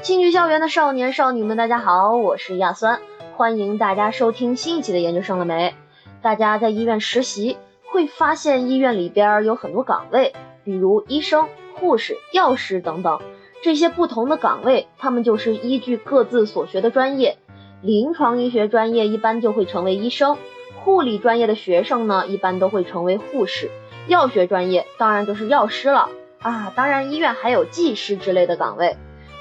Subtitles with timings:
[0.00, 3.00] 青桔校园的少年少女们，大家好，我是亚酸，
[3.36, 5.74] 欢迎大家收听新一期的研究生了没？
[6.22, 13.20] 大家在医院实习会发现医院里边有很多岗位，比如医生、护士、药师等等，
[13.60, 17.36] 这些不同的岗位，他们就是依据各自所学的专业，
[17.82, 20.38] 临床医学专业一般就会成为医生，
[20.84, 23.68] 护理专业的学生呢，一般都会成为护士，
[24.06, 26.08] 药学专业当然就是药师了
[26.38, 28.96] 啊，当然医院还有技师之类的岗位。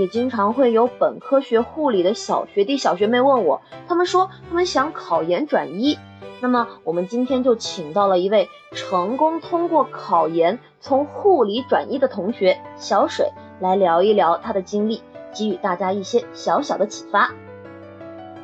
[0.00, 5.98] 也经常会有本科学护理的小学弟小学妹问我，他们说他们想考研转医。
[6.40, 13.26] 那么我们今天就请到了一位成功通过考研从护理转医的同学小水，
[13.60, 15.02] 来聊一聊他的经历，
[15.34, 17.30] 给予大家一些小小的启发。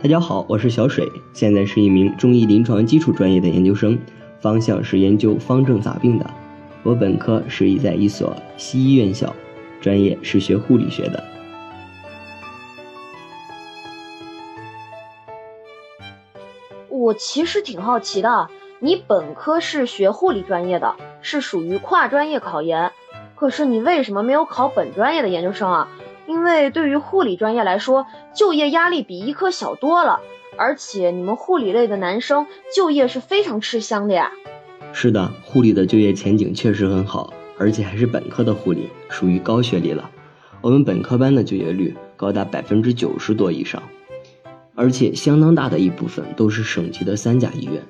[0.03, 3.99] 大家好，我是小水，现在是一名中医临床基础专业的研究生，
[4.41, 6.31] 方向是研究方正杂病的。
[6.83, 9.35] 我本科是在一所西医院校，
[9.81, 11.25] 专业是学护理学的。
[17.07, 18.49] 我其实挺好奇的，
[18.81, 22.91] 你本科是学护理专业的，是属于跨专业考研，
[23.37, 25.89] 可是你为什么没有考本专业的研究生啊？
[26.27, 30.19] 因为对于护理专业来说，就业压力比医科小多了，
[30.59, 34.33] 而且你们护理类的男生就业是非常吃香的呀。
[34.93, 40.11] 是的，护理的就业前景确实很好，而且还是本科的护理，属于高学历了。
[40.61, 43.81] 我们本科班的就业率高达百分之九十多以上。
[44.77, 47.83] 而且相当大的一部分都是省级的三甲医院，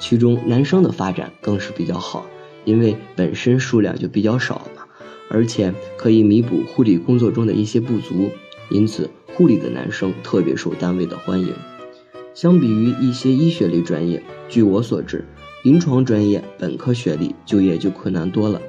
[0.00, 2.24] 其中男生的发展更是比较好，
[2.64, 4.84] 因为本身数量就比较少嘛，
[5.28, 8.30] 而且可以弥补护理工作中的一些不足，
[8.70, 11.52] 因此护理的男生特别受单位的欢迎。
[12.34, 15.24] 相比于一些医学类专业，据我所知，
[15.64, 18.62] 临床专业本科学历就业就困难多了，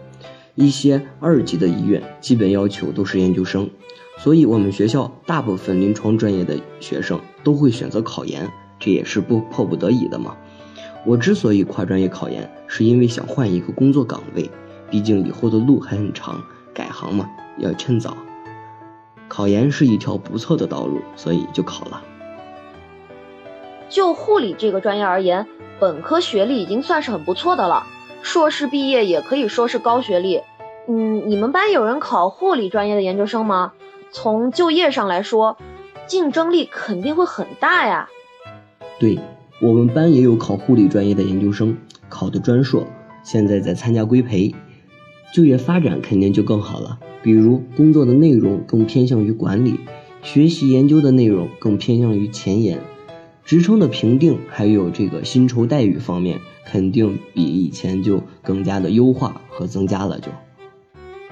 [0.55, 3.69] 一些二级的医院基本要求都是研究生。
[4.17, 8.49] 所以，我们学校大部分临床专业的学生都会选择考研，
[8.79, 10.35] 这也是不迫不得已的嘛。
[11.05, 14.49] 我之所以跨专业考研，是因为想换一个工作岗位，
[14.89, 16.41] 毕竟以后的路还很长，
[16.73, 18.17] 改行嘛要趁早。
[19.27, 22.01] 考研是一条不错的道路，所以就考了。
[23.87, 25.47] 就护理这个专业而言，
[25.79, 27.87] 本科学历已经算是很不错的了，
[28.21, 30.41] 硕士毕业也可以说是高学历。
[30.87, 33.73] 嗯，你们班有人考护理专业的研究生吗？
[34.11, 35.57] 从就业上来说，
[36.09, 38.09] 竞争力肯定会很大呀。
[38.99, 39.19] 对
[39.61, 41.77] 我们班也有考护理专业的研究生，
[42.09, 42.87] 考的专硕，
[43.23, 44.55] 现在在参加规培，
[45.33, 46.99] 就业发展肯定就更好了。
[47.21, 49.79] 比如工作的内容更偏向于管理，
[50.23, 52.79] 学习研究的内容更偏向于前沿，
[53.45, 60.19] 职称的评定还有这个薪酬待遇方面，肯定比以前就更加的优化和增加了。
[60.19, 60.31] 就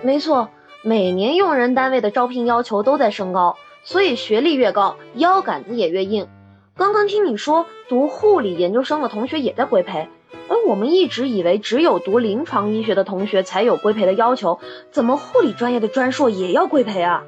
[0.03, 0.49] 没错。
[0.83, 6.27] 每年用人单位的招聘要求都在升高，所以学历越高，腰杆子也越硬。
[6.75, 10.09] 刚刚听你说读护理研究生的同学也在规培，
[10.49, 14.59] 而我们一直以为只有读临床医学的同学才有规培的要求，
[14.91, 17.23] 怎么护理专业的专硕也要规培啊？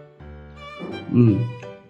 [1.13, 1.37] 嗯，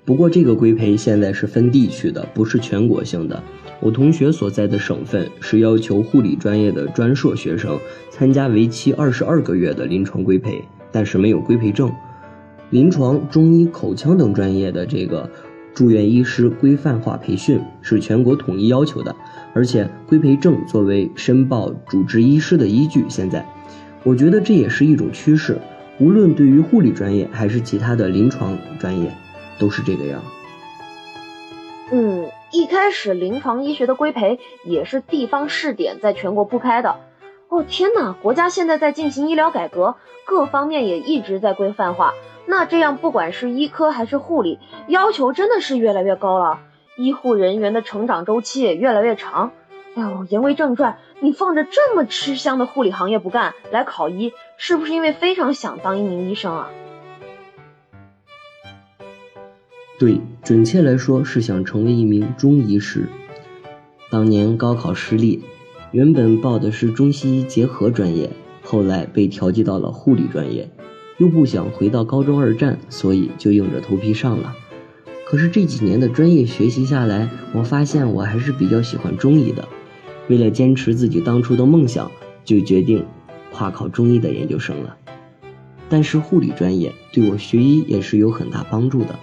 [0.05, 3.41] 不过这个规培现在是分地区的，不是全国性的。
[3.79, 7.79] 我同学所在的省份是要求护理专业的专硕学生
[8.11, 10.63] 参加为期二十二个月的临床规培。
[10.91, 11.91] 但是没有规培证，
[12.71, 15.29] 临床、中医、口腔等专业的这个
[15.73, 19.15] 住院医师规范化培训是全国统一要求的，
[19.53, 23.05] 而且规培证作为申报主治医师的依据。
[23.09, 23.45] 现在，
[24.03, 25.57] 我觉得这也是一种趋势，
[25.99, 29.11] 无论对于护理专业还是其他的临床专业，
[29.57, 30.21] 都是这个样。
[31.91, 36.95] 嗯，一开始临床医学的规培也是地方试点在全国铺开的。
[37.49, 38.13] 哦天哪！
[38.13, 42.13] 国家现在在进行医疗改革，各方面也一直在规范化。
[42.45, 46.59] 那这样，不管是医科还是护理，要求真的是越来越高了。
[46.95, 49.51] 医护人员的成长周期也越来越长。
[49.95, 56.69] 哎呦，言归正传，你放着这么吃香的护理行业不干，来考医，是不是因为非常想当一名医生啊？
[59.97, 63.07] 对，准确来说是想成为一名中医师。
[64.11, 65.43] 当年高考失利。
[65.91, 68.29] 原本报的是中西医结合专业，
[68.61, 70.69] 后来被调剂到了护理专业，
[71.17, 74.55] 又不想回到高中二战，所以就硬着头皮上了。
[75.25, 79.67] 可是这几年的专业学习下来，我发现我还是比较喜欢中医的。
[80.27, 82.11] 为了坚持自己当初的梦想，
[82.45, 83.03] 就决定
[83.51, 84.95] 跨考中医的研究生了。
[85.89, 89.17] 但是护理专业对我学医也是有很大帮助的，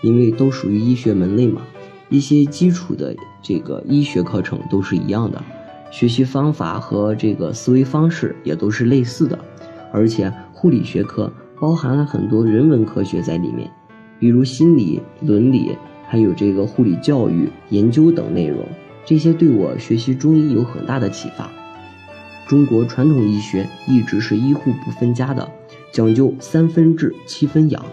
[0.00, 1.62] 因为都属于医学门类嘛，
[2.08, 5.42] 一些基础的这个医学课程都是一样的。
[5.90, 9.38] 学习方法和这个思维方式也都是类似的，
[9.92, 13.70] 而且护理学科包含了很多人文科学在里面，
[14.18, 15.76] 比如心理、伦理，
[16.08, 18.64] 还有这个护理教育、研究等内容，
[19.04, 21.48] 这些对我学习中医有很大的启发。
[22.48, 25.48] 中国传统医学一直是医护不分家的，
[25.92, 27.82] 讲究三分治七分养，《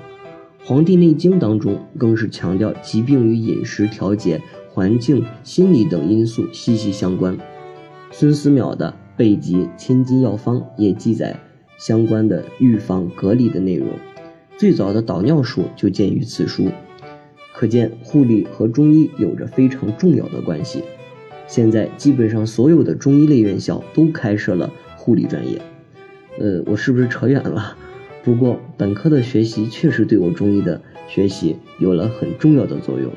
[0.66, 7.38] 黄帝内经》当中更是强调疾病与饮食调节、环境、心理等因素息息相关。
[8.12, 11.40] 孙思邈的《备急千金药方》也记载
[11.80, 13.88] 相关的预防隔离的内容，
[14.58, 16.70] 最早的导尿术就见于此书，
[17.54, 20.84] 可见护理和中医有着非常重要的关系。
[21.48, 25.62] 现在基本上所有的中医类院校都开设了护理专业，
[26.38, 27.76] 呃，我是不是扯远了？
[28.24, 33.12] 不过本科的学习确实对我中医的学习有了很重要的作用。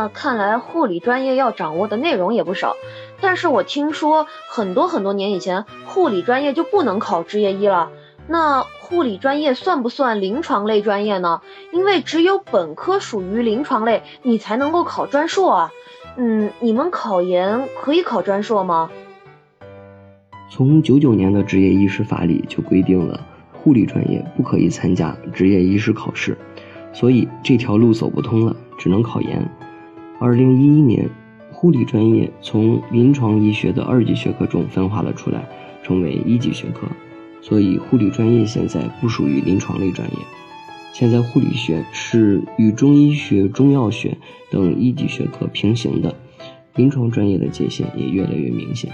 [0.00, 2.74] 那看来护理专业要掌握的内容也不少。
[3.20, 7.90] 但是我听说很多很多年以前，护理专业就不能考执业医了。
[8.26, 11.42] 那护理专业算不算临床类专业呢？
[11.70, 15.72] 因为只有本科属于临床类，你才能够考专硕啊。
[16.16, 18.90] 嗯，你们考研可以考专硕吗？
[20.48, 23.20] 从九九年的执业医师法里就规定了，
[23.52, 26.38] 护理专业不可以参加执业医师考试，
[26.90, 29.46] 所以这条路走不通了，只能考研。
[30.22, 31.08] 二零一一年，
[31.50, 35.48] 护理专业从临床医学的二级学科中分化了出来，
[35.82, 36.86] 成为一级学科。
[37.40, 40.18] 所以，护理专业现在不属于临床类专业。
[40.92, 44.18] 现在，护理学是与中医学、中药学
[44.50, 46.14] 等一级学科平行的，
[46.74, 48.92] 临床专业的界限也越来越明显。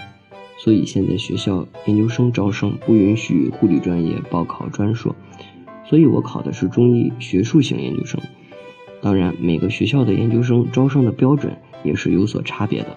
[0.58, 5.17] 所以，现在学校研究生招生不允许护理专业报考专硕。
[5.84, 8.20] 所以我考的是中医学术型研究生。
[9.06, 12.88] 当然，每个学校的研究生招生的标准也是有所差别的。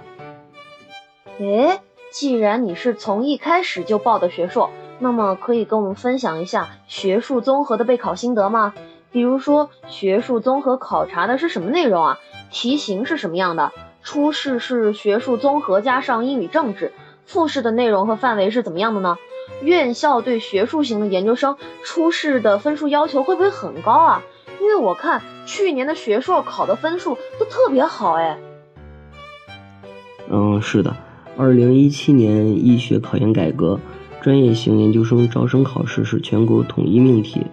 [1.38, 4.72] 诶，既然你是从一开始就报的学硕。
[4.98, 8.74] 那么可以跟我们分享一下学术综合的备考心得吗？
[9.12, 12.20] 比如说学术综合考察的是什么内容啊？
[12.50, 13.72] 题型是什么样的？
[14.02, 16.92] 初试是学术综合加上英语政治，
[17.24, 19.18] 复试的内容和范围是怎么样的呢？
[19.62, 24.24] 院校对学术型的研究生初试的分数要求会不会很高啊？
[24.62, 28.38] 因为我看去年的学硕考的分数都特别好哎。
[30.30, 30.96] 嗯，是的，
[31.38, 33.80] 二零一七年医学考研改革。
[34.22, 37.48] 专业型研究生招生考试是全国统一命题，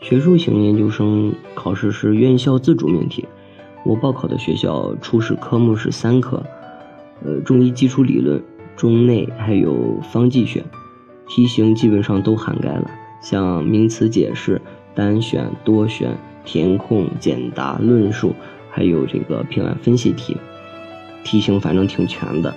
[0.00, 3.28] 学术型研究生考试是院校自主命题。
[3.84, 6.42] 我报考的学校初试科目是三科，
[7.22, 8.42] 呃，中医基础理论、
[8.76, 10.64] 中内还有方剂学，
[11.28, 14.60] 题型基本上都涵盖了，像名词解释、
[14.94, 18.34] 单选、多选、填空、简答、论述，
[18.70, 20.38] 还有这个评案分析题，
[21.22, 22.54] 题型反正挺全的。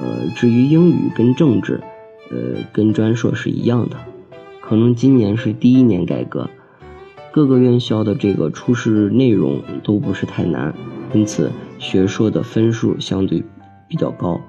[0.00, 1.82] 呃，至于英语跟政治。
[2.28, 3.96] 呃，跟专硕是一样的，
[4.60, 6.50] 可能今年是第一年改革，
[7.30, 10.74] 各个院校的这个初试内容都不是太难，
[11.12, 13.44] 因此学硕的分数相对
[13.86, 14.40] 比较高。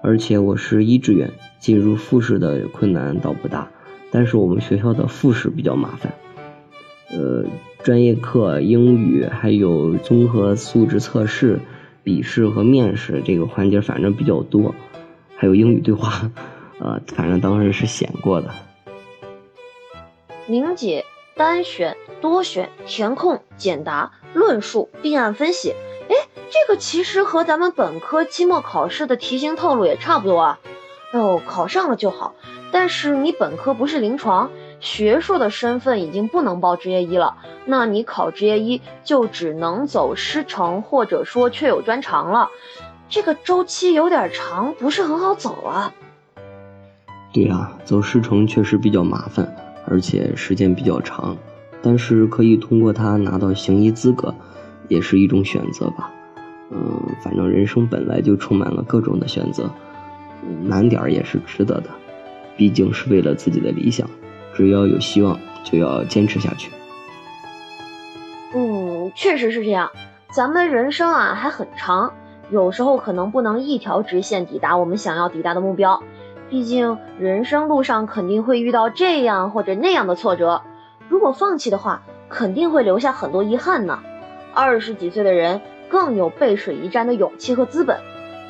[0.00, 1.28] 而且我是一志愿，
[1.58, 3.68] 进入复试的困难倒不大，
[4.12, 6.14] 但是我们学校的复试比较麻烦，
[7.10, 7.44] 呃，
[7.82, 11.60] 专业课、英语还有综合素质测试、
[12.04, 14.74] 笔试和面试这个环节反正比较多，
[15.36, 16.30] 还有英语对话。
[16.80, 18.50] 呃，反正当时是选过的。
[20.46, 21.04] 凝解、
[21.34, 25.74] 单选、多选、填空、简答、论述、并案分析，
[26.08, 26.14] 哎，
[26.50, 30.60] 这个其实和咱们本科期末考试的题型套路也差不多啊。
[31.12, 32.34] 哦，考上了就好。
[32.70, 42.50] 但是你本科不是临床，学硕的身份已经不能报执业医了，那你考执业医就只能走师承或者说确有专长了。
[43.08, 45.92] 这个周期有点长，不是很好走啊。
[47.32, 49.56] 对啊，走师承确实比较麻烦，
[49.86, 51.36] 而且时间比较长，
[51.82, 54.34] 但是可以通过它拿到行医资格，
[54.88, 56.10] 也是一种选择吧。
[56.70, 59.70] 嗯，反正人生本来就充满了各种的选择，
[60.62, 61.90] 难点儿也是值得的，
[62.56, 64.08] 毕竟是为了自己的理想，
[64.58, 66.72] 只要有希望就要坚持下去。
[68.52, 69.92] 嗯，确实是这样，
[70.32, 72.12] 咱们人生啊还很长，
[72.50, 76.02] 有时候可能不能一条直线抵达我们想要抵达的目标。
[76.50, 80.62] 毕竟人生路上肯定会遇到这样或者那样的挫折，
[81.08, 84.00] 如果放弃的话，肯定会留下很多遗憾呢。
[84.54, 88.00] 二十几岁的人更有背水一战的勇气和资本。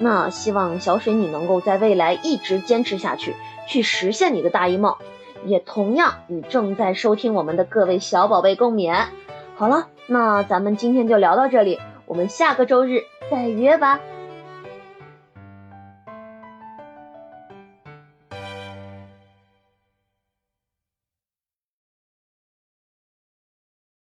[0.01, 3.35] 那希望小水你能够在未来一直坚持下去，
[3.67, 4.97] 去实现你的大一梦。
[5.45, 9.07] 也同样与正在收听我们的各位小宝贝共勉。
[9.57, 14.01] 好了，那咱们今天就聊到这里，我们下个周日再约吧。